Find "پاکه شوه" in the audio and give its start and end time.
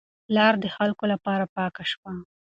1.55-2.11